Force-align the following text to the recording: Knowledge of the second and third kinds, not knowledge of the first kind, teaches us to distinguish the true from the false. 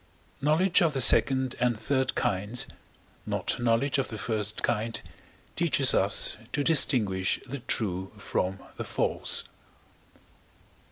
Knowledge 0.41 0.81
of 0.81 0.93
the 0.93 0.99
second 0.99 1.53
and 1.59 1.77
third 1.77 2.15
kinds, 2.15 2.65
not 3.27 3.59
knowledge 3.59 3.99
of 3.99 4.07
the 4.07 4.17
first 4.17 4.63
kind, 4.63 4.99
teaches 5.55 5.93
us 5.93 6.37
to 6.53 6.63
distinguish 6.63 7.39
the 7.45 7.59
true 7.59 8.11
from 8.17 8.57
the 8.77 8.83
false. 8.83 9.43